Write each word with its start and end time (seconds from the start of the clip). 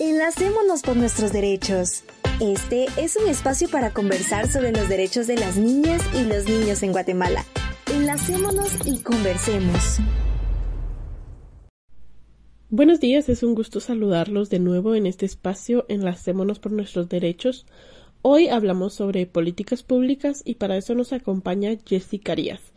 Enlacémonos 0.00 0.80
por 0.80 0.96
nuestros 0.96 1.30
derechos. 1.30 2.04
Este 2.40 2.86
es 2.96 3.16
un 3.16 3.28
espacio 3.28 3.68
para 3.68 3.92
conversar 3.92 4.50
sobre 4.50 4.72
los 4.72 4.88
derechos 4.88 5.26
de 5.26 5.36
las 5.36 5.58
niñas 5.58 6.00
y 6.14 6.24
los 6.24 6.48
niños 6.48 6.82
en 6.82 6.92
Guatemala. 6.92 7.44
Enlacémonos 7.92 8.70
y 8.86 9.00
conversemos. 9.00 9.98
Buenos 12.70 13.00
días, 13.00 13.28
es 13.28 13.42
un 13.42 13.54
gusto 13.54 13.78
saludarlos 13.80 14.48
de 14.48 14.58
nuevo 14.58 14.94
en 14.94 15.04
este 15.04 15.26
espacio 15.26 15.84
Enlacémonos 15.90 16.60
por 16.60 16.72
nuestros 16.72 17.10
derechos. 17.10 17.66
Hoy 18.22 18.48
hablamos 18.48 18.94
sobre 18.94 19.26
políticas 19.26 19.82
públicas 19.82 20.40
y 20.46 20.54
para 20.54 20.78
eso 20.78 20.94
nos 20.94 21.12
acompaña 21.12 21.76
Jessica 21.84 22.32
Arias 22.32 22.69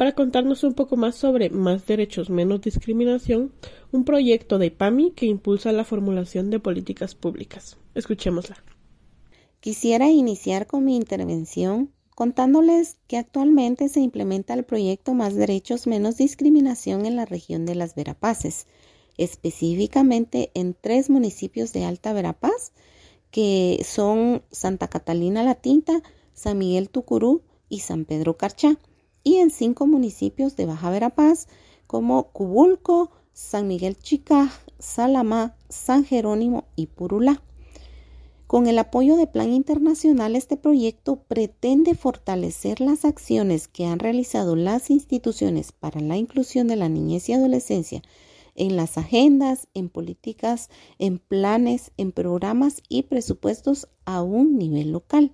para 0.00 0.14
contarnos 0.14 0.64
un 0.64 0.72
poco 0.72 0.96
más 0.96 1.14
sobre 1.14 1.50
Más 1.50 1.84
Derechos, 1.84 2.30
Menos 2.30 2.62
Discriminación, 2.62 3.52
un 3.92 4.06
proyecto 4.06 4.56
de 4.56 4.70
PAMI 4.70 5.10
que 5.10 5.26
impulsa 5.26 5.72
la 5.72 5.84
formulación 5.84 6.48
de 6.48 6.58
políticas 6.58 7.14
públicas. 7.14 7.76
Escuchémosla. 7.94 8.64
Quisiera 9.60 10.08
iniciar 10.08 10.66
con 10.66 10.86
mi 10.86 10.96
intervención 10.96 11.90
contándoles 12.14 12.96
que 13.08 13.18
actualmente 13.18 13.90
se 13.90 14.00
implementa 14.00 14.54
el 14.54 14.64
proyecto 14.64 15.12
Más 15.12 15.34
Derechos, 15.34 15.86
Menos 15.86 16.16
Discriminación 16.16 17.04
en 17.04 17.16
la 17.16 17.26
región 17.26 17.66
de 17.66 17.74
las 17.74 17.94
Verapaces, 17.94 18.68
específicamente 19.18 20.50
en 20.54 20.72
tres 20.80 21.10
municipios 21.10 21.74
de 21.74 21.84
Alta 21.84 22.14
Verapaz, 22.14 22.72
que 23.30 23.84
son 23.84 24.44
Santa 24.50 24.88
Catalina 24.88 25.42
La 25.42 25.56
Tinta, 25.56 26.02
San 26.32 26.56
Miguel 26.56 26.88
Tucurú 26.88 27.42
y 27.68 27.80
San 27.80 28.06
Pedro 28.06 28.38
Carchá 28.38 28.78
y 29.22 29.36
en 29.36 29.50
cinco 29.50 29.86
municipios 29.86 30.56
de 30.56 30.66
Baja 30.66 30.90
Verapaz 30.90 31.46
como 31.86 32.24
Cubulco, 32.32 33.10
San 33.32 33.68
Miguel 33.68 33.96
Chicaj, 33.96 34.50
Salamá, 34.78 35.56
San 35.68 36.04
Jerónimo 36.04 36.64
y 36.76 36.86
Purulá. 36.86 37.42
Con 38.46 38.66
el 38.66 38.78
apoyo 38.78 39.16
de 39.16 39.28
Plan 39.28 39.52
Internacional, 39.52 40.34
este 40.34 40.56
proyecto 40.56 41.22
pretende 41.22 41.94
fortalecer 41.94 42.80
las 42.80 43.04
acciones 43.04 43.68
que 43.68 43.86
han 43.86 44.00
realizado 44.00 44.56
las 44.56 44.90
instituciones 44.90 45.70
para 45.70 46.00
la 46.00 46.16
inclusión 46.16 46.66
de 46.66 46.76
la 46.76 46.88
niñez 46.88 47.28
y 47.28 47.32
adolescencia 47.34 48.02
en 48.56 48.76
las 48.76 48.98
agendas, 48.98 49.68
en 49.74 49.88
políticas, 49.88 50.68
en 50.98 51.18
planes, 51.18 51.92
en 51.96 52.12
programas 52.12 52.82
y 52.88 53.04
presupuestos 53.04 53.88
a 54.04 54.22
un 54.22 54.58
nivel 54.58 54.92
local. 54.92 55.32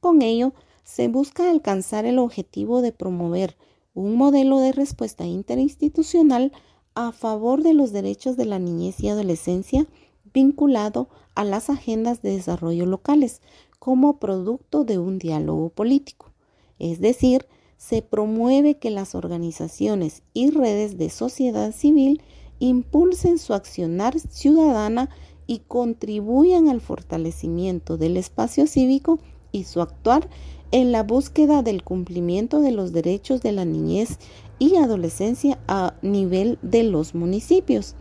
Con 0.00 0.22
ello, 0.22 0.52
se 0.88 1.06
busca 1.08 1.50
alcanzar 1.50 2.06
el 2.06 2.18
objetivo 2.18 2.80
de 2.80 2.92
promover 2.92 3.58
un 3.92 4.16
modelo 4.16 4.58
de 4.58 4.72
respuesta 4.72 5.26
interinstitucional 5.26 6.50
a 6.94 7.12
favor 7.12 7.62
de 7.62 7.74
los 7.74 7.92
derechos 7.92 8.38
de 8.38 8.46
la 8.46 8.58
niñez 8.58 8.98
y 9.00 9.10
adolescencia 9.10 9.86
vinculado 10.32 11.10
a 11.34 11.44
las 11.44 11.68
agendas 11.68 12.22
de 12.22 12.30
desarrollo 12.30 12.86
locales 12.86 13.42
como 13.78 14.18
producto 14.18 14.84
de 14.84 14.96
un 14.96 15.18
diálogo 15.18 15.68
político. 15.68 16.32
Es 16.78 17.00
decir, 17.00 17.44
se 17.76 18.00
promueve 18.00 18.78
que 18.78 18.90
las 18.90 19.14
organizaciones 19.14 20.22
y 20.32 20.50
redes 20.50 20.96
de 20.96 21.10
sociedad 21.10 21.72
civil 21.72 22.22
impulsen 22.60 23.38
su 23.38 23.52
accionar 23.52 24.18
ciudadana 24.18 25.10
y 25.46 25.58
contribuyan 25.68 26.70
al 26.70 26.80
fortalecimiento 26.80 27.98
del 27.98 28.16
espacio 28.16 28.66
cívico 28.66 29.18
y 29.52 29.64
su 29.64 29.82
actuar 29.82 30.28
en 30.70 30.92
la 30.92 31.02
búsqueda 31.02 31.62
del 31.62 31.82
cumplimiento 31.82 32.60
de 32.60 32.72
los 32.72 32.92
derechos 32.92 33.40
de 33.42 33.52
la 33.52 33.64
niñez 33.64 34.18
y 34.58 34.76
adolescencia 34.76 35.58
a 35.66 35.94
nivel 36.02 36.58
de 36.62 36.82
los 36.82 37.14
municipios. 37.14 37.94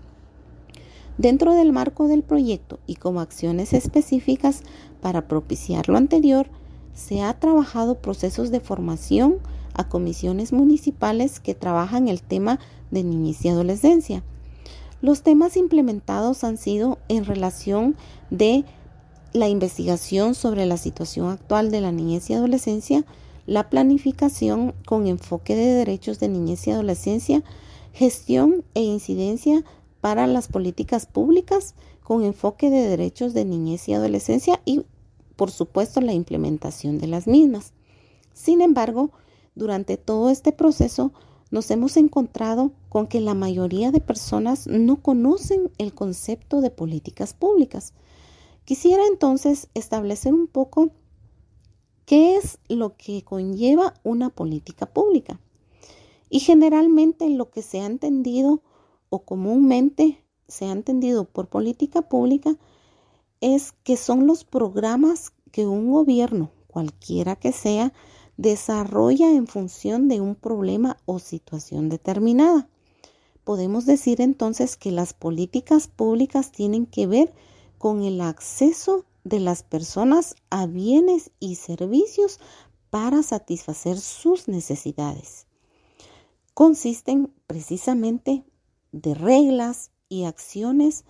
Dentro 1.17 1.55
del 1.55 1.71
marco 1.71 2.07
del 2.07 2.23
proyecto 2.23 2.79
y 2.85 2.95
como 2.95 3.21
acciones 3.21 3.73
específicas 3.73 4.61
para 5.01 5.27
propiciar 5.27 5.89
lo 5.89 5.97
anterior, 5.97 6.47
se 6.93 7.21
ha 7.21 7.33
trabajado 7.39 7.95
procesos 7.95 8.51
de 8.51 8.59
formación 8.59 9.37
a 9.73 9.87
comisiones 9.87 10.51
municipales 10.51 11.39
que 11.39 11.55
trabajan 11.55 12.07
el 12.07 12.21
tema 12.21 12.59
de 12.91 13.03
niñez 13.03 13.45
y 13.45 13.49
adolescencia. 13.49 14.23
Los 15.01 15.21
temas 15.21 15.57
implementados 15.57 16.43
han 16.43 16.57
sido 16.57 16.97
en 17.07 17.25
relación 17.25 17.95
de 18.31 18.65
la 19.33 19.47
investigación 19.47 20.35
sobre 20.35 20.65
la 20.65 20.77
situación 20.77 21.29
actual 21.29 21.71
de 21.71 21.81
la 21.81 21.91
niñez 21.91 22.29
y 22.29 22.33
adolescencia, 22.33 23.05
la 23.45 23.69
planificación 23.69 24.73
con 24.85 25.07
enfoque 25.07 25.55
de 25.55 25.73
derechos 25.73 26.19
de 26.19 26.27
niñez 26.27 26.67
y 26.67 26.71
adolescencia, 26.71 27.43
gestión 27.93 28.63
e 28.73 28.81
incidencia 28.81 29.63
para 30.01 30.27
las 30.27 30.47
políticas 30.47 31.05
públicas 31.05 31.75
con 32.03 32.23
enfoque 32.23 32.69
de 32.69 32.87
derechos 32.87 33.33
de 33.33 33.43
niñez 33.43 33.89
y 33.89 33.93
adolescencia 33.93 34.61
y, 34.65 34.85
por 35.35 35.51
supuesto, 35.51 35.99
la 35.99 36.13
implementación 36.13 36.99
de 36.99 37.07
las 37.07 37.27
mismas. 37.27 37.73
Sin 38.33 38.61
embargo, 38.61 39.11
durante 39.55 39.97
todo 39.97 40.29
este 40.29 40.51
proceso 40.51 41.11
nos 41.49 41.71
hemos 41.71 41.97
encontrado 41.97 42.71
con 42.89 43.07
que 43.07 43.19
la 43.19 43.33
mayoría 43.33 43.91
de 43.91 43.99
personas 43.99 44.67
no 44.67 44.97
conocen 45.01 45.71
el 45.77 45.93
concepto 45.93 46.61
de 46.61 46.69
políticas 46.69 47.33
públicas. 47.33 47.93
Quisiera 48.67 49.07
entonces 49.07 49.69
establecer 49.75 50.33
un 50.33 50.45
poco 50.45 50.89
qué 52.05 52.35
es 52.35 52.59
lo 52.67 52.97
que 52.97 53.23
conlleva 53.23 53.93
una 54.03 54.29
política 54.29 54.87
pública. 54.87 55.39
Y 56.29 56.41
generalmente 56.41 57.29
lo 57.29 57.49
que 57.49 57.61
se 57.61 57.79
ha 57.79 57.85
entendido 57.85 58.61
o 59.09 59.19
comúnmente 59.19 60.21
se 60.49 60.65
ha 60.65 60.73
entendido 60.73 61.23
por 61.23 61.47
política 61.47 62.01
pública 62.01 62.57
es 63.39 63.71
que 63.85 63.95
son 63.95 64.27
los 64.27 64.43
programas 64.43 65.31
que 65.53 65.65
un 65.65 65.89
gobierno, 65.89 66.51
cualquiera 66.67 67.37
que 67.37 67.53
sea, 67.53 67.93
desarrolla 68.35 69.31
en 69.31 69.47
función 69.47 70.09
de 70.09 70.19
un 70.19 70.35
problema 70.35 70.97
o 71.05 71.19
situación 71.19 71.87
determinada. 71.87 72.67
Podemos 73.45 73.85
decir 73.85 74.19
entonces 74.19 74.75
que 74.75 74.91
las 74.91 75.13
políticas 75.13 75.87
públicas 75.87 76.51
tienen 76.51 76.85
que 76.85 77.07
ver 77.07 77.33
con 77.77 78.03
el 78.03 78.21
acceso 78.21 79.05
de 79.23 79.39
las 79.39 79.63
personas 79.63 80.35
a 80.49 80.65
bienes 80.65 81.31
y 81.39 81.55
servicios 81.55 82.39
para 82.89 83.23
satisfacer 83.23 83.99
sus 83.99 84.47
necesidades. 84.47 85.45
Consisten 86.53 87.31
precisamente 87.45 88.43
de 88.91 89.13
reglas 89.13 89.91
y 90.09 90.23
acciones 90.23 91.03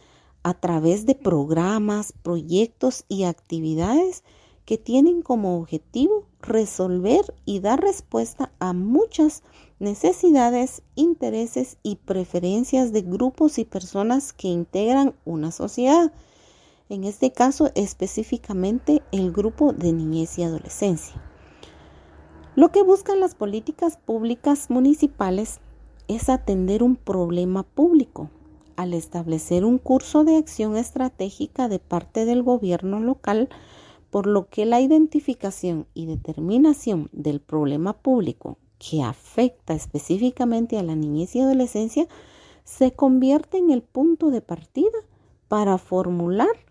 a 0.44 0.54
través 0.54 1.06
de 1.06 1.16
programas, 1.16 2.14
proyectos 2.24 3.06
y 3.08 3.24
actividades 3.24 4.24
que 4.66 4.78
tienen 4.78 5.22
como 5.22 5.58
objetivo 5.58 6.28
resolver 6.42 7.34
y 7.46 7.62
dar 7.62 7.82
respuesta 7.82 8.52
a 8.60 8.74
muchas 8.74 9.44
necesidades, 9.80 10.82
intereses 10.96 11.78
y 11.84 11.96
preferencias 11.96 12.92
de 12.92 13.02
grupos 13.02 13.60
y 13.60 13.66
personas 13.66 14.34
que 14.34 14.50
integran 14.50 15.16
una 15.24 15.52
sociedad 15.52 16.12
en 16.90 17.04
este 17.04 17.32
caso 17.32 17.70
específicamente 17.76 19.02
el 19.12 19.32
grupo 19.32 19.74
de 19.74 19.94
niñez 19.94 20.38
y 20.40 20.44
adolescencia. 20.44 21.22
Lo 22.56 22.72
que 22.72 22.82
buscan 22.82 23.20
las 23.20 23.36
políticas 23.36 23.98
públicas 23.98 24.70
municipales 24.70 25.60
es 26.08 26.30
atender 26.30 26.84
un 26.84 26.96
problema 26.96 27.64
público 27.64 28.30
al 28.78 28.94
establecer 28.94 29.66
un 29.66 29.80
curso 29.80 30.24
de 30.24 30.38
acción 30.38 30.78
estratégica 30.78 31.68
de 31.68 31.80
parte 31.80 32.26
del 32.26 32.44
gobierno 32.44 33.00
local, 33.00 33.50
por 34.10 34.28
lo 34.28 34.48
que 34.48 34.66
la 34.66 34.80
identificación 34.80 35.88
y 35.94 36.06
determinación 36.06 37.10
del 37.12 37.42
problema 37.42 37.94
público 37.94 38.58
que 38.80 39.02
afecta 39.04 39.74
específicamente 39.74 40.78
a 40.78 40.84
la 40.84 40.96
niñez 40.96 41.36
y 41.36 41.42
adolescencia 41.42 42.08
se 42.64 42.92
convierte 42.94 43.58
en 43.58 43.72
el 43.72 43.82
punto 43.82 44.30
de 44.30 44.42
partida 44.42 44.98
para 45.48 45.78
formular 45.78 46.67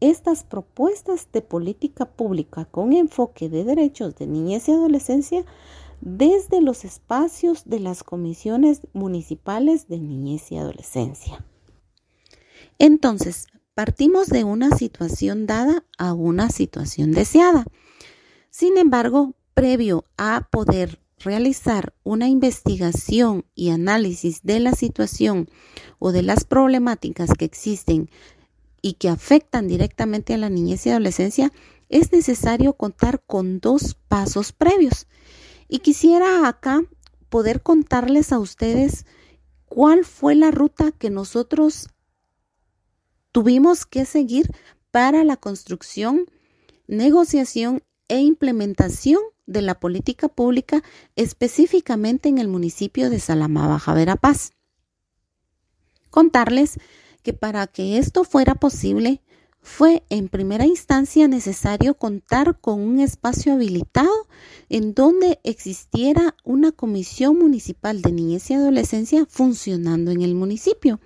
estas 0.00 0.44
propuestas 0.44 1.28
de 1.32 1.42
política 1.42 2.04
pública 2.06 2.64
con 2.66 2.92
enfoque 2.92 3.48
de 3.48 3.64
derechos 3.64 4.16
de 4.16 4.26
niñez 4.26 4.68
y 4.68 4.72
adolescencia 4.72 5.44
desde 6.00 6.60
los 6.60 6.84
espacios 6.84 7.64
de 7.64 7.80
las 7.80 8.02
comisiones 8.02 8.82
municipales 8.92 9.88
de 9.88 9.98
niñez 9.98 10.52
y 10.52 10.58
adolescencia. 10.58 11.44
Entonces, 12.78 13.46
partimos 13.74 14.28
de 14.28 14.44
una 14.44 14.70
situación 14.76 15.46
dada 15.46 15.84
a 15.98 16.12
una 16.12 16.50
situación 16.50 17.12
deseada. 17.12 17.64
Sin 18.50 18.78
embargo, 18.78 19.34
previo 19.54 20.04
a 20.16 20.48
poder 20.50 21.00
realizar 21.20 21.94
una 22.02 22.28
investigación 22.28 23.46
y 23.54 23.70
análisis 23.70 24.42
de 24.42 24.60
la 24.60 24.72
situación 24.72 25.48
o 25.98 26.12
de 26.12 26.22
las 26.22 26.44
problemáticas 26.44 27.30
que 27.38 27.46
existen 27.46 28.10
y 28.84 28.92
que 28.92 29.08
afectan 29.08 29.66
directamente 29.66 30.34
a 30.34 30.36
la 30.36 30.50
niñez 30.50 30.84
y 30.84 30.90
adolescencia, 30.90 31.50
es 31.88 32.12
necesario 32.12 32.74
contar 32.74 33.22
con 33.26 33.58
dos 33.58 33.94
pasos 34.08 34.52
previos. 34.52 35.06
Y 35.68 35.78
quisiera 35.78 36.46
acá 36.46 36.82
poder 37.30 37.62
contarles 37.62 38.30
a 38.30 38.38
ustedes 38.38 39.06
cuál 39.64 40.04
fue 40.04 40.34
la 40.34 40.50
ruta 40.50 40.92
que 40.92 41.08
nosotros 41.08 41.88
tuvimos 43.32 43.86
que 43.86 44.04
seguir 44.04 44.50
para 44.90 45.24
la 45.24 45.38
construcción, 45.38 46.26
negociación 46.86 47.82
e 48.08 48.18
implementación 48.18 49.22
de 49.46 49.62
la 49.62 49.80
política 49.80 50.28
pública 50.28 50.82
específicamente 51.16 52.28
en 52.28 52.36
el 52.36 52.48
municipio 52.48 53.08
de 53.08 53.18
Salamá, 53.18 53.66
Baja 53.66 53.94
Verapaz. 53.94 54.50
Contarles 56.10 56.78
que 57.24 57.32
para 57.32 57.66
que 57.66 57.98
esto 57.98 58.22
fuera 58.22 58.54
posible, 58.54 59.22
fue 59.62 60.04
en 60.10 60.28
primera 60.28 60.66
instancia 60.66 61.26
necesario 61.26 61.94
contar 61.94 62.60
con 62.60 62.80
un 62.80 63.00
espacio 63.00 63.54
habilitado 63.54 64.28
en 64.68 64.92
donde 64.92 65.40
existiera 65.42 66.36
una 66.44 66.70
comisión 66.70 67.38
municipal 67.38 68.02
de 68.02 68.12
niñez 68.12 68.50
y 68.50 68.54
adolescencia 68.54 69.24
funcionando 69.26 70.10
en 70.10 70.20
el 70.20 70.34
municipio, 70.34 71.00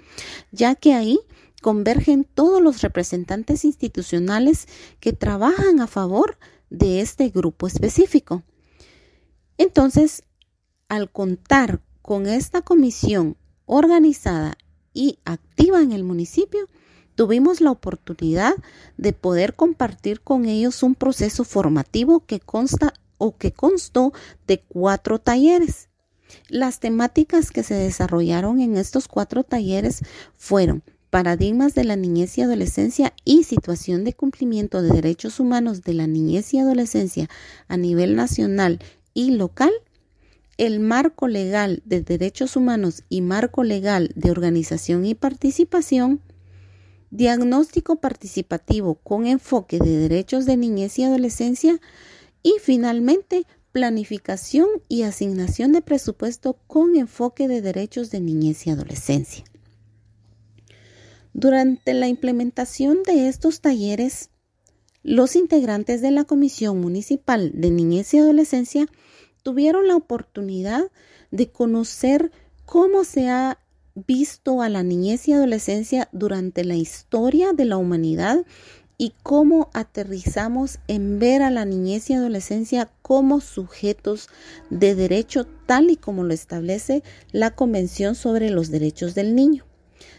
ya 0.50 0.74
que 0.74 0.92
ahí 0.92 1.20
convergen 1.62 2.24
todos 2.24 2.60
los 2.60 2.82
representantes 2.82 3.64
institucionales 3.64 4.66
que 4.98 5.12
trabajan 5.12 5.80
a 5.80 5.86
favor 5.86 6.36
de 6.68 7.00
este 7.00 7.28
grupo 7.28 7.68
específico. 7.68 8.42
Entonces, 9.56 10.24
al 10.88 11.12
contar 11.12 11.80
con 12.02 12.26
esta 12.26 12.62
comisión 12.62 13.36
organizada 13.66 14.58
y 14.98 15.20
activa 15.24 15.80
en 15.80 15.92
el 15.92 16.02
municipio, 16.02 16.66
tuvimos 17.14 17.60
la 17.60 17.70
oportunidad 17.70 18.54
de 18.96 19.12
poder 19.12 19.54
compartir 19.54 20.20
con 20.20 20.44
ellos 20.44 20.82
un 20.82 20.96
proceso 20.96 21.44
formativo 21.44 22.26
que 22.26 22.40
consta 22.40 22.92
o 23.16 23.36
que 23.36 23.52
constó 23.52 24.12
de 24.48 24.58
cuatro 24.58 25.20
talleres. 25.20 25.88
Las 26.48 26.80
temáticas 26.80 27.52
que 27.52 27.62
se 27.62 27.74
desarrollaron 27.74 28.60
en 28.60 28.76
estos 28.76 29.06
cuatro 29.06 29.44
talleres 29.44 30.02
fueron 30.36 30.82
paradigmas 31.10 31.76
de 31.76 31.84
la 31.84 31.94
niñez 31.94 32.36
y 32.36 32.42
adolescencia 32.42 33.14
y 33.24 33.44
situación 33.44 34.02
de 34.02 34.14
cumplimiento 34.14 34.82
de 34.82 34.90
derechos 34.90 35.38
humanos 35.38 35.84
de 35.84 35.94
la 35.94 36.08
niñez 36.08 36.52
y 36.54 36.58
adolescencia 36.58 37.30
a 37.68 37.76
nivel 37.76 38.16
nacional 38.16 38.80
y 39.14 39.30
local, 39.30 39.70
el 40.58 40.80
marco 40.80 41.28
legal 41.28 41.82
de 41.84 42.02
derechos 42.02 42.56
humanos 42.56 43.04
y 43.08 43.22
marco 43.22 43.62
legal 43.62 44.10
de 44.16 44.32
organización 44.32 45.06
y 45.06 45.14
participación, 45.14 46.20
diagnóstico 47.10 48.00
participativo 48.00 48.96
con 48.96 49.26
enfoque 49.26 49.78
de 49.78 49.96
derechos 49.96 50.44
de 50.46 50.56
niñez 50.56 50.98
y 50.98 51.04
adolescencia 51.04 51.80
y 52.42 52.56
finalmente 52.60 53.46
planificación 53.70 54.66
y 54.88 55.02
asignación 55.02 55.72
de 55.72 55.80
presupuesto 55.80 56.58
con 56.66 56.96
enfoque 56.96 57.46
de 57.46 57.62
derechos 57.62 58.10
de 58.10 58.20
niñez 58.20 58.66
y 58.66 58.70
adolescencia. 58.70 59.44
Durante 61.32 61.94
la 61.94 62.08
implementación 62.08 63.04
de 63.04 63.28
estos 63.28 63.60
talleres, 63.60 64.30
los 65.04 65.36
integrantes 65.36 66.02
de 66.02 66.10
la 66.10 66.24
Comisión 66.24 66.80
Municipal 66.80 67.52
de 67.54 67.70
Niñez 67.70 68.12
y 68.12 68.18
Adolescencia 68.18 68.88
tuvieron 69.48 69.88
la 69.88 69.96
oportunidad 69.96 70.90
de 71.30 71.50
conocer 71.50 72.32
cómo 72.66 73.02
se 73.04 73.30
ha 73.30 73.58
visto 73.94 74.60
a 74.60 74.68
la 74.68 74.82
niñez 74.82 75.26
y 75.26 75.32
adolescencia 75.32 76.10
durante 76.12 76.64
la 76.66 76.74
historia 76.74 77.54
de 77.54 77.64
la 77.64 77.78
humanidad 77.78 78.44
y 78.98 79.14
cómo 79.22 79.70
aterrizamos 79.72 80.80
en 80.86 81.18
ver 81.18 81.40
a 81.40 81.48
la 81.48 81.64
niñez 81.64 82.10
y 82.10 82.12
adolescencia 82.12 82.90
como 83.00 83.40
sujetos 83.40 84.28
de 84.68 84.94
derecho 84.94 85.46
tal 85.64 85.90
y 85.90 85.96
como 85.96 86.24
lo 86.24 86.34
establece 86.34 87.02
la 87.32 87.54
Convención 87.54 88.16
sobre 88.16 88.50
los 88.50 88.70
Derechos 88.70 89.14
del 89.14 89.34
Niño. 89.34 89.64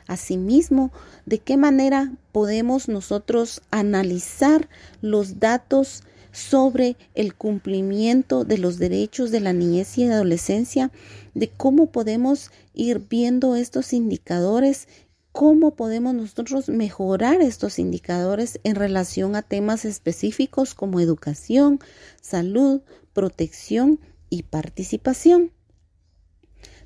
Asimismo, 0.07 0.91
de 1.27 1.37
qué 1.37 1.55
manera 1.55 2.13
podemos 2.31 2.87
nosotros 2.87 3.61
analizar 3.69 4.69
los 5.01 5.39
datos 5.39 6.01
sobre 6.31 6.97
el 7.15 7.35
cumplimiento 7.35 8.43
de 8.43 8.57
los 8.57 8.77
derechos 8.77 9.31
de 9.31 9.39
la 9.39 9.53
niñez 9.53 9.97
y 9.97 10.05
adolescencia, 10.05 10.91
de 11.33 11.49
cómo 11.49 11.91
podemos 11.91 12.51
ir 12.73 12.99
viendo 13.09 13.55
estos 13.55 13.93
indicadores, 13.93 14.87
cómo 15.31 15.75
podemos 15.75 16.13
nosotros 16.13 16.69
mejorar 16.69 17.41
estos 17.41 17.79
indicadores 17.79 18.59
en 18.63 18.75
relación 18.75 19.35
a 19.35 19.41
temas 19.41 19.85
específicos 19.85 20.73
como 20.73 20.99
educación, 20.99 21.79
salud, 22.21 22.81
protección 23.13 23.99
y 24.29 24.43
participación. 24.43 25.51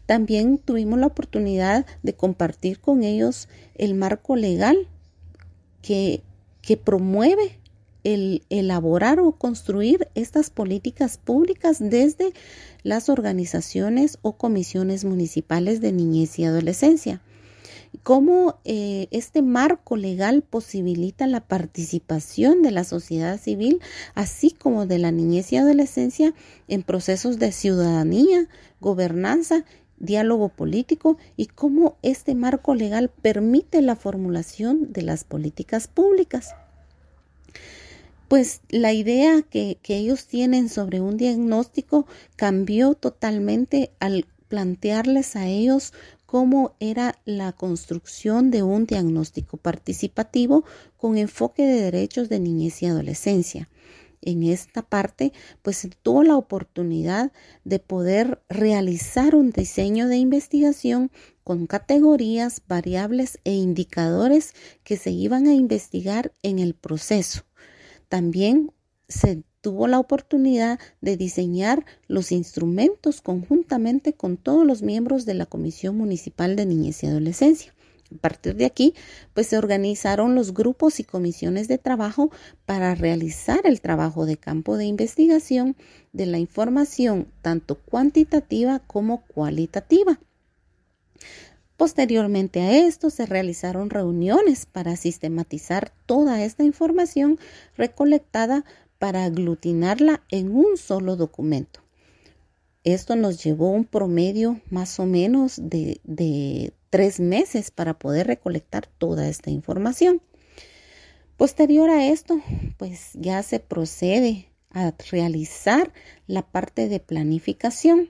También 0.06 0.58
tuvimos 0.58 1.00
la 1.00 1.08
oportunidad 1.08 1.86
de 2.04 2.14
compartir 2.14 2.80
con 2.80 3.04
ellos 3.04 3.48
el 3.76 3.96
marco 3.96 4.36
legal 4.36 4.90
que, 5.82 6.22
que 6.62 6.76
promueve 6.76 7.60
el 8.04 8.44
elaborar 8.50 9.20
o 9.20 9.34
construir 9.34 10.08
estas 10.16 10.50
políticas 10.50 11.18
públicas 11.18 11.78
desde 11.80 12.34
las 12.84 13.10
organizaciones 13.10 14.20
o 14.22 14.34
comisiones 14.34 15.06
municipales 15.06 15.82
de 15.82 15.92
niñez 15.92 16.38
y 16.40 16.46
adolescencia. 16.46 17.22
Cómo 18.02 18.58
eh, 18.66 19.08
este 19.12 19.42
marco 19.42 19.96
legal 19.96 20.42
posibilita 20.42 21.28
la 21.28 21.42
participación 21.42 22.64
de 22.64 22.72
la 22.72 22.84
sociedad 22.84 23.40
civil, 23.40 23.80
así 24.16 24.52
como 24.52 24.88
de 24.88 24.98
la 24.98 25.12
niñez 25.12 25.54
y 25.54 25.58
adolescencia 25.58 26.34
en 26.68 26.82
procesos 26.82 27.38
de 27.38 27.52
ciudadanía, 27.52 28.48
gobernanza 28.82 29.64
diálogo 30.00 30.50
político 30.50 31.18
y 31.38 31.46
cómo 31.46 31.98
este 32.02 32.36
marco 32.36 32.76
legal 32.76 33.10
permite 33.22 33.82
la 33.82 33.96
formulación 33.96 34.92
de 34.92 35.04
las 35.04 35.24
políticas 35.24 35.88
públicas 35.88 36.56
pues 38.28 38.62
la 38.70 38.94
idea 38.94 39.42
que, 39.42 39.80
ellos 39.88 40.28
tienen 40.28 40.70
sobre 40.70 41.02
un 41.02 41.18
diagnóstico 41.18 42.08
cambió 42.36 42.94
totalmente 42.96 43.92
al 44.00 44.26
plantearles 44.48 45.36
a 45.36 45.48
ellos 45.48 45.94
cómo 46.26 46.76
era 46.80 47.20
la 47.26 47.52
construcción 47.54 48.50
de 48.50 48.64
un 48.64 48.86
diagnóstico 48.86 49.58
participativo 49.58 50.64
con 50.98 51.18
enfoque 51.18 51.64
de 51.64 51.82
derechos 51.82 52.30
de 52.30 52.40
niñez 52.40 52.82
y 52.82 52.88
adolescencia. 52.88 53.70
En 54.26 54.44
esta 54.44 54.82
parte, 54.82 55.34
pues 55.62 55.88
tuvo 56.02 56.24
la 56.24 56.38
oportunidad 56.38 57.34
de 57.66 57.80
poder 57.80 58.42
realizar 58.48 59.36
un 59.36 59.52
diseño 59.52 60.08
de 60.08 60.16
investigación 60.18 61.12
con 61.44 61.68
categorías, 61.68 62.62
variables 62.68 63.40
e 63.44 63.54
indicadores 63.54 64.54
que 64.84 64.96
se 64.98 65.12
iban 65.12 65.46
a 65.48 65.54
investigar 65.54 66.32
en 66.42 66.60
el 66.60 66.74
proceso. 66.74 67.44
También 68.14 68.72
se 69.08 69.42
tuvo 69.62 69.88
la 69.88 69.98
oportunidad 69.98 70.80
de 71.02 71.18
diseñar 71.18 71.84
los 72.08 72.32
instrumentos 72.32 73.22
conjuntamente 73.22 74.14
con 74.14 74.38
todos 74.38 74.68
los 74.68 74.84
miembros 74.84 75.26
de 75.26 75.34
la 75.34 75.48
Comisión 75.48 75.98
Municipal 75.98 76.56
de 76.56 76.68
Niñez 76.68 77.02
y 77.02 77.08
Adolescencia. 77.08 77.74
A 78.16 78.18
partir 78.20 78.56
de 78.56 78.66
aquí, 78.66 78.94
pues 79.34 79.48
se 79.48 79.58
organizaron 79.58 80.36
los 80.36 80.54
grupos 80.54 81.00
y 81.00 81.04
comisiones 81.04 81.68
de 81.68 81.80
trabajo 81.80 82.30
para 82.68 82.94
realizar 82.94 83.62
el 83.64 83.82
trabajo 83.82 84.28
de 84.28 84.38
campo 84.38 84.78
de 84.78 84.86
investigación 84.86 85.76
de 86.12 86.28
la 86.28 86.38
información 86.38 87.30
tanto 87.42 87.80
cuantitativa 87.80 88.78
como 88.78 89.24
cualitativa. 89.26 90.20
Posteriormente 91.84 92.62
a 92.62 92.78
esto 92.78 93.10
se 93.10 93.26
realizaron 93.26 93.90
reuniones 93.90 94.66
para 94.66 94.96
sistematizar 94.96 95.92
toda 96.06 96.42
esta 96.42 96.64
información 96.64 97.38
recolectada 97.76 98.64
para 99.00 99.26
aglutinarla 99.26 100.24
en 100.30 100.56
un 100.56 100.78
solo 100.78 101.18
documento. 101.18 101.82
Esto 102.86 103.18
nos 103.18 103.44
llevó 103.44 103.70
un 103.72 103.84
promedio 103.84 104.62
más 104.70 104.98
o 104.98 105.06
menos 105.06 105.60
de, 105.62 106.72
tres 106.90 107.20
meses 107.20 107.70
para 107.70 108.00
poder 108.00 108.28
recolectar 108.28 108.88
toda 108.88 109.28
esta 109.28 109.50
información. 109.52 110.22
Posterior 111.36 111.90
a 111.90 112.08
esto, 112.08 112.40
pues 112.78 113.10
ya 113.16 113.44
se 113.44 113.60
procede 113.60 114.48
a 114.70 114.94
realizar 115.12 115.92
la 116.28 116.44
parte 116.44 116.88
de 116.88 117.02
planificación. 117.02 118.10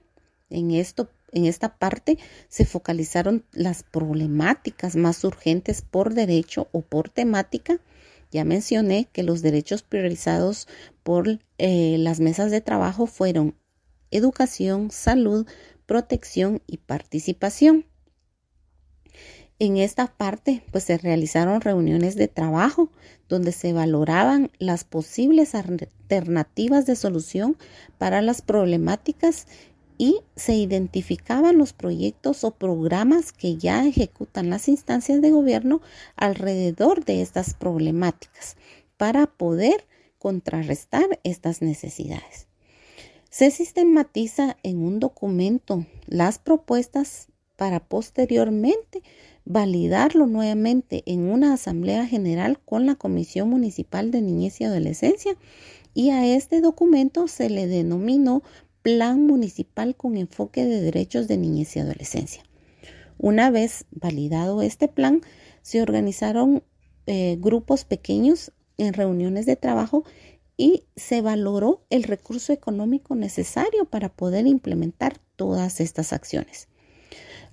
En 0.51 0.69
esto 0.69 1.09
en 1.33 1.45
esta 1.45 1.77
parte 1.77 2.17
se 2.47 2.65
focalizaron 2.65 3.43
las 3.51 3.83
problemáticas 3.83 4.95
más 4.95 5.23
urgentes 5.23 5.81
por 5.81 6.13
derecho 6.13 6.67
o 6.71 6.81
por 6.81 7.09
temática. 7.09 7.79
Ya 8.31 8.45
mencioné 8.45 9.07
que 9.11 9.23
los 9.23 9.41
derechos 9.41 9.83
priorizados 9.83 10.67
por 11.03 11.39
eh, 11.57 11.97
las 11.99 12.19
mesas 12.19 12.51
de 12.51 12.61
trabajo 12.61 13.05
fueron 13.05 13.55
educación, 14.11 14.91
salud, 14.91 15.47
protección 15.85 16.61
y 16.67 16.77
participación. 16.77 17.85
En 19.59 19.77
esta 19.77 20.07
parte, 20.07 20.63
pues 20.71 20.83
se 20.83 20.97
realizaron 20.97 21.61
reuniones 21.61 22.15
de 22.15 22.27
trabajo 22.27 22.91
donde 23.29 23.51
se 23.51 23.71
valoraban 23.71 24.51
las 24.59 24.83
posibles 24.83 25.55
alternativas 25.55 26.85
de 26.85 26.95
solución 26.95 27.57
para 27.97 28.21
las 28.21 28.41
problemáticas 28.41 29.47
y 29.97 30.21
se 30.35 30.55
identificaban 30.55 31.57
los 31.57 31.73
proyectos 31.73 32.43
o 32.43 32.51
programas 32.51 33.31
que 33.31 33.57
ya 33.57 33.85
ejecutan 33.85 34.49
las 34.49 34.67
instancias 34.67 35.21
de 35.21 35.31
gobierno 35.31 35.81
alrededor 36.15 37.05
de 37.05 37.21
estas 37.21 37.53
problemáticas 37.53 38.57
para 38.97 39.27
poder 39.27 39.85
contrarrestar 40.17 41.19
estas 41.23 41.61
necesidades. 41.61 42.47
Se 43.29 43.51
sistematiza 43.51 44.57
en 44.63 44.77
un 44.83 44.99
documento 44.99 45.85
las 46.05 46.39
propuestas 46.39 47.27
para 47.57 47.79
posteriormente 47.79 49.01
validarlo 49.45 50.27
nuevamente 50.27 51.03
en 51.05 51.21
una 51.29 51.53
asamblea 51.53 52.05
general 52.05 52.59
con 52.63 52.85
la 52.85 52.95
Comisión 52.95 53.49
Municipal 53.49 54.11
de 54.11 54.21
Niñez 54.21 54.61
y 54.61 54.65
Adolescencia 54.65 55.35
y 55.93 56.09
a 56.09 56.25
este 56.25 56.61
documento 56.61 57.27
se 57.27 57.49
le 57.49 57.67
denominó 57.67 58.41
Plan 58.83 59.25
Municipal 59.25 59.95
con 59.95 60.17
enfoque 60.17 60.65
de 60.65 60.81
derechos 60.81 61.29
de 61.29 61.37
niñez 61.37 61.75
y 61.75 61.79
adolescencia. 61.79 62.43
Una 63.17 63.49
vez 63.49 63.85
validado 63.91 64.61
este 64.61 64.89
plan, 64.89 65.21
se 65.61 65.81
organizaron 65.81 66.63
eh, 67.07 67.37
grupos 67.39 67.85
pequeños 67.85 68.51
en 68.77 68.93
reuniones 68.93 69.45
de 69.45 69.55
trabajo 69.55 70.03
y 70.57 70.83
se 70.97 71.21
valoró 71.21 71.85
el 71.89 72.03
recurso 72.03 72.51
económico 72.51 73.15
necesario 73.15 73.85
para 73.85 74.09
poder 74.09 74.47
implementar 74.47 75.17
todas 75.37 75.79
estas 75.79 76.11
acciones. 76.11 76.67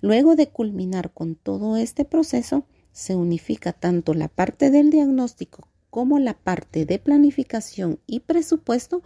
Luego 0.00 0.34
de 0.34 0.48
culminar 0.48 1.12
con 1.12 1.36
todo 1.36 1.76
este 1.76 2.04
proceso, 2.04 2.64
se 2.92 3.14
unifica 3.14 3.72
tanto 3.72 4.14
la 4.14 4.26
parte 4.26 4.70
del 4.70 4.90
diagnóstico 4.90 5.68
como 5.90 6.18
la 6.18 6.34
parte 6.34 6.86
de 6.86 6.98
planificación 6.98 8.00
y 8.06 8.20
presupuesto 8.20 9.02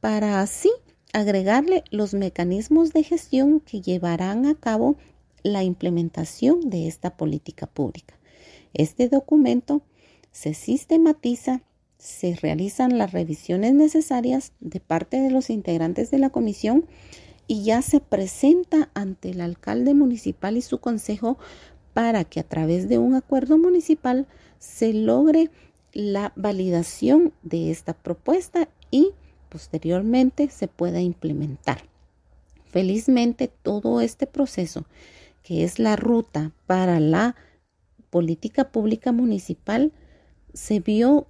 para 0.00 0.40
así 0.40 0.70
agregarle 1.12 1.84
los 1.90 2.14
mecanismos 2.14 2.92
de 2.92 3.02
gestión 3.02 3.60
que 3.60 3.80
llevarán 3.80 4.46
a 4.46 4.54
cabo 4.54 4.96
la 5.42 5.62
implementación 5.62 6.68
de 6.68 6.88
esta 6.88 7.16
política 7.16 7.66
pública. 7.66 8.14
Este 8.74 9.08
documento 9.08 9.82
se 10.32 10.54
sistematiza, 10.54 11.62
se 11.98 12.34
realizan 12.34 12.98
las 12.98 13.12
revisiones 13.12 13.72
necesarias 13.72 14.52
de 14.60 14.80
parte 14.80 15.20
de 15.20 15.30
los 15.30 15.48
integrantes 15.48 16.10
de 16.10 16.18
la 16.18 16.30
comisión 16.30 16.86
y 17.46 17.64
ya 17.64 17.80
se 17.80 18.00
presenta 18.00 18.90
ante 18.94 19.30
el 19.30 19.40
alcalde 19.40 19.94
municipal 19.94 20.56
y 20.56 20.62
su 20.62 20.78
consejo 20.78 21.38
para 21.94 22.24
que 22.24 22.40
a 22.40 22.42
través 22.42 22.88
de 22.88 22.98
un 22.98 23.14
acuerdo 23.14 23.56
municipal 23.56 24.26
se 24.58 24.92
logre 24.92 25.50
la 25.92 26.32
validación 26.36 27.32
de 27.42 27.70
esta 27.70 27.94
propuesta 27.94 28.68
y 28.90 29.12
posteriormente 29.56 30.50
se 30.50 30.68
pueda 30.68 31.00
implementar. 31.00 31.78
Felizmente 32.66 33.48
todo 33.48 34.02
este 34.02 34.26
proceso, 34.26 34.84
que 35.42 35.64
es 35.64 35.78
la 35.78 35.96
ruta 35.96 36.52
para 36.66 37.00
la 37.00 37.36
política 38.10 38.70
pública 38.70 39.12
municipal, 39.12 39.92
se 40.52 40.80
vio 40.80 41.26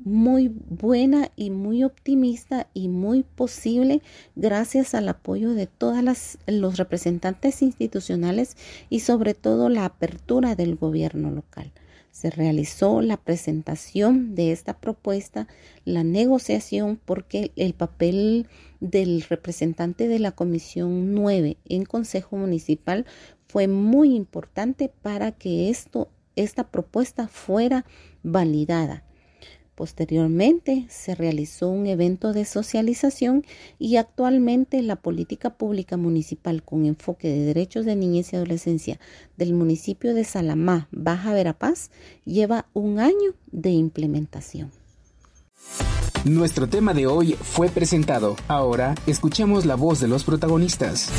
muy 0.00 0.48
buena 0.48 1.30
y 1.36 1.50
muy 1.50 1.84
optimista 1.84 2.66
y 2.74 2.88
muy 2.88 3.22
posible 3.22 4.02
gracias 4.34 4.92
al 4.96 5.08
apoyo 5.08 5.54
de 5.54 5.68
todos 5.68 6.38
los 6.48 6.76
representantes 6.78 7.62
institucionales 7.62 8.56
y 8.90 9.00
sobre 9.00 9.34
todo 9.34 9.68
la 9.68 9.84
apertura 9.84 10.56
del 10.56 10.74
gobierno 10.74 11.30
local 11.30 11.70
se 12.16 12.30
realizó 12.30 13.02
la 13.02 13.18
presentación 13.18 14.34
de 14.34 14.50
esta 14.50 14.78
propuesta, 14.78 15.48
la 15.84 16.02
negociación, 16.02 16.98
porque 17.04 17.52
el 17.56 17.74
papel 17.74 18.48
del 18.80 19.20
representante 19.20 20.08
de 20.08 20.18
la 20.18 20.32
Comisión 20.32 21.12
9 21.12 21.58
en 21.68 21.84
Consejo 21.84 22.38
Municipal 22.38 23.04
fue 23.48 23.68
muy 23.68 24.16
importante 24.16 24.90
para 25.02 25.30
que 25.30 25.68
esto, 25.68 26.08
esta 26.36 26.70
propuesta 26.70 27.28
fuera 27.28 27.84
validada. 28.22 29.04
Posteriormente 29.76 30.86
se 30.88 31.14
realizó 31.14 31.68
un 31.68 31.86
evento 31.86 32.32
de 32.32 32.46
socialización 32.46 33.44
y 33.78 33.96
actualmente 33.96 34.80
la 34.80 34.96
política 34.96 35.50
pública 35.50 35.98
municipal 35.98 36.62
con 36.62 36.86
enfoque 36.86 37.28
de 37.28 37.44
derechos 37.44 37.84
de 37.84 37.94
niñez 37.94 38.32
y 38.32 38.36
adolescencia 38.36 38.98
del 39.36 39.52
municipio 39.52 40.14
de 40.14 40.24
Salamá, 40.24 40.88
Baja 40.92 41.34
Verapaz, 41.34 41.90
lleva 42.24 42.66
un 42.72 43.00
año 43.00 43.34
de 43.52 43.70
implementación. 43.70 44.70
Nuestro 46.24 46.68
tema 46.68 46.94
de 46.94 47.06
hoy 47.06 47.34
fue 47.34 47.68
presentado. 47.68 48.36
Ahora 48.48 48.94
escuchemos 49.06 49.66
la 49.66 49.74
voz 49.74 50.00
de 50.00 50.08
los 50.08 50.24
protagonistas. 50.24 51.10